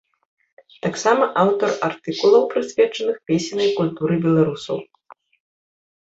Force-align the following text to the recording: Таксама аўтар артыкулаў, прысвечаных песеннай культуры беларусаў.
Таксама 0.85 1.23
аўтар 1.43 1.69
артыкулаў, 1.87 2.47
прысвечаных 2.55 3.15
песеннай 3.29 3.69
культуры 3.83 4.15
беларусаў. 4.27 4.77